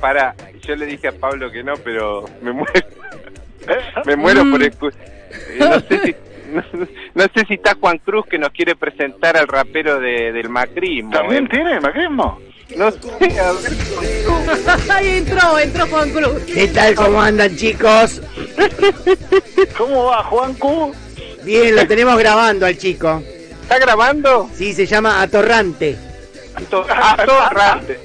[0.00, 0.34] para,
[0.66, 2.72] yo le dije a Pablo que no, pero me muero.
[4.06, 6.16] me muero por escu- eh, no sé si
[6.52, 6.62] no,
[7.14, 11.12] no sé si está Juan Cruz que nos quiere presentar al rapero de, del macrismo.
[11.12, 11.48] ¿También eh.
[11.50, 12.40] tiene macrismo?
[12.76, 13.72] No sé, a ver.
[14.90, 16.42] Ahí entró, entró Juan Cruz.
[16.52, 16.94] ¿Qué tal?
[16.94, 18.20] ¿Cómo andan, chicos?
[19.76, 20.92] ¿Cómo va, Juan Q?
[21.44, 23.22] Bien, lo tenemos grabando al chico.
[23.62, 24.48] ¿Está grabando?
[24.54, 25.96] Sí, se llama Atorrante.
[26.68, 27.98] To- Atorrante.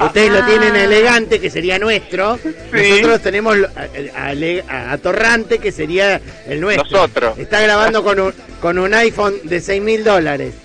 [0.00, 0.40] Ustedes Ah.
[0.40, 2.38] lo tienen elegante, que sería nuestro.
[2.72, 3.86] Nosotros tenemos lo- a-
[5.58, 6.84] que sería el nuestro.
[6.98, 7.38] Nosotros.
[7.38, 10.54] Está grabando con un, con un iPhone de 6 mil dólares.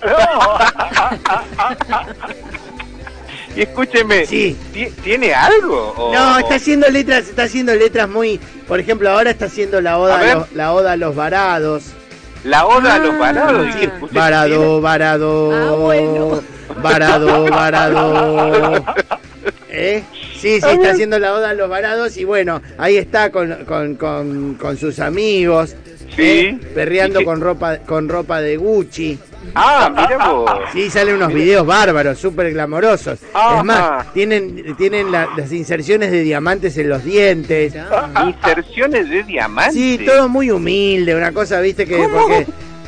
[3.56, 4.56] Y escúcheme, Sí.
[4.72, 5.92] ¿ti- ¿tiene algo?
[5.96, 8.38] o- No, está haciendo letras, está haciendo letras muy,
[8.68, 11.82] por ejemplo, ahora está haciendo la oda, A los, la oda a los varados.
[12.44, 13.18] La oda a los Ah.
[13.18, 13.66] varados.
[14.12, 15.50] Varado, varado.
[15.52, 16.42] Ah, bueno.
[16.82, 18.84] Varado, varado.
[19.70, 20.02] ¿Eh?
[20.34, 23.94] Sí, sí, está haciendo la oda a los varados y bueno, ahí está con, con,
[23.96, 25.76] con, con sus amigos.
[26.16, 26.22] Sí.
[26.22, 26.58] ¿eh?
[26.74, 29.18] Perreando con ropa, con ropa de Gucci.
[29.54, 30.50] Ah, mira vos.
[30.72, 33.18] Sí, salen unos videos bárbaros, súper glamorosos.
[33.32, 33.58] Ajá.
[33.58, 37.74] Es más, tienen, tienen la- las inserciones de diamantes en los dientes.
[38.26, 39.74] Inserciones de diamantes.
[39.74, 42.18] Sí, todo muy humilde, una cosa, viste, que ¿Cómo?
[42.18, 42.46] porque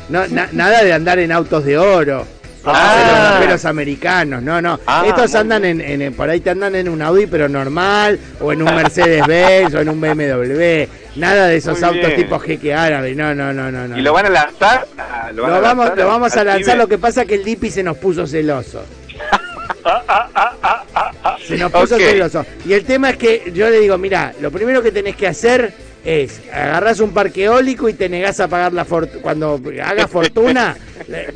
[0.09, 2.25] no, na- nada de andar en autos de oro.
[2.65, 3.35] Ah.
[3.37, 4.79] hacen los americanos, no, no.
[4.87, 8.53] Ah, Estos andan en, en- por ahí te andan en un Audi pero normal, o
[8.53, 10.87] en un Mercedes Benz, o en un BMW.
[11.17, 12.15] Nada de esos Muy autos bien.
[12.21, 13.87] tipo jeque árabe, no, no, no, no.
[13.87, 13.97] no.
[13.97, 14.87] ¿Y lo van a lanzar?
[14.97, 17.35] Ah, Lo van a vamos, lanzar lo vamos a lanzar, lo que pasa es que
[17.35, 18.83] el Dipi se nos puso celoso.
[21.45, 22.45] Se nos puso celoso.
[22.65, 25.73] Y el tema es que yo le digo, mira, lo primero que tenés que hacer
[26.05, 29.21] es agarrás un parque eólico y te negás a pagar la fortuna.
[29.21, 30.75] Cuando hagas fortuna,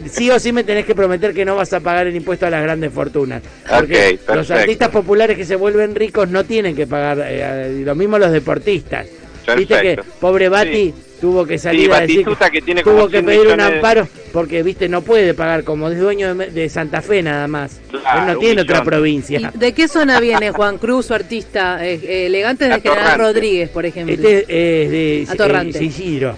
[0.10, 2.50] sí o sí me tenés que prometer que no vas a pagar el impuesto a
[2.50, 3.42] las grandes fortunas.
[3.70, 8.18] Porque los artistas populares que se vuelven ricos no tienen que pagar, eh, lo mismo
[8.18, 9.08] los deportistas.
[9.56, 10.94] Viste que pobre Bati Sí.
[11.22, 14.08] tuvo que salir Sí, a decir que tiene tuvo que 100 pedir un millones amparo
[14.34, 17.80] porque viste no puede pagar como es dueño de, de Santa Fe nada más.
[17.90, 19.40] Claro, Él no tiene otra provincia.
[19.56, 23.18] ¿Y ¿De qué zona viene Juan Cruz, su artista eh, eh, elegante de General.
[23.18, 24.14] Rodríguez, por ejemplo?
[24.16, 25.80] Este es de Atorrante.
[25.80, 26.36] eh, Isidro.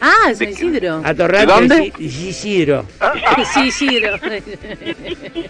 [0.00, 0.68] Ah, es ¿De San?
[0.68, 1.02] Isidro.
[1.04, 1.92] Atorrante ¿De dónde?
[1.98, 2.86] Isidro.
[3.66, 4.18] Isidro.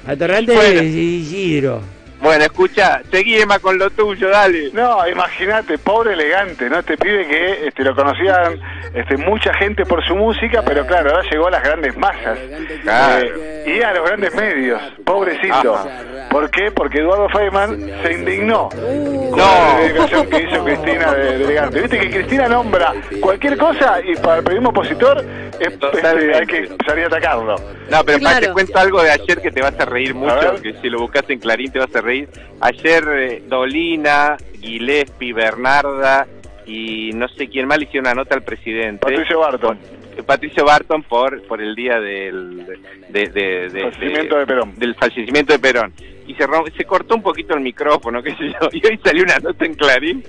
[0.06, 1.99] Atorrante Isidro.
[2.30, 4.70] Bueno, escucha, seguí Emma con lo tuyo, dale.
[4.72, 6.78] No, imagínate, pobre elegante, ¿no?
[6.78, 8.56] Este pibe que este, lo conocían
[8.94, 12.38] este, mucha gente por su música, pero claro, ahora llegó a las grandes masas.
[12.82, 13.26] Claro.
[13.26, 15.74] Eh, y a los grandes medios, pobrecito.
[15.74, 15.88] Ajá.
[16.30, 16.70] ¿Por qué?
[16.70, 19.36] Porque Eduardo Feynman se indignó con No.
[19.36, 21.80] la dedicación que hizo Cristina de, de elegante.
[21.80, 25.24] Viste que Cristina nombra cualquier cosa y para el periodismo opositor
[25.58, 27.56] es- este, hay que salir a atacarlo.
[27.90, 28.46] No, pero para Claro.
[28.46, 31.24] te cuento algo de ayer que te vas a reír mucho, que si lo buscas
[31.28, 32.19] en Clarín te vas a reír.
[32.60, 36.26] Ayer eh, Dolina, Gillespie, Bernarda
[36.66, 38.98] y no sé quién más le hicieron una nota al presidente.
[39.00, 39.78] Patricio Barton,
[40.26, 42.66] Patricio Barton por por el día del
[43.08, 44.74] de, de- de- fallecimiento de Perón.
[44.76, 45.92] del fallecimiento de Perón
[46.26, 46.34] y
[46.76, 49.74] se cortó un poquito el micrófono qué sé yo y hoy salió una nota en
[49.74, 50.22] Clarín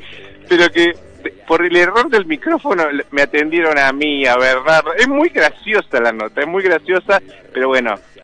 [0.49, 0.93] pero que
[1.47, 6.11] por el error del micrófono me atendieron a mí a Bernardo es muy graciosa la
[6.11, 7.21] nota es muy graciosa
[7.53, 7.93] pero bueno